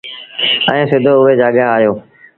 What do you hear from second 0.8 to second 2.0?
سڌو اُئي جآڳآ آيو۔